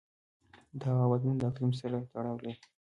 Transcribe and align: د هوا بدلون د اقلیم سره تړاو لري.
د 0.79 0.81
هوا 0.91 1.05
بدلون 1.11 1.35
د 1.37 1.43
اقلیم 1.49 1.71
سره 1.81 1.97
تړاو 2.13 2.37
لري. 2.41 2.53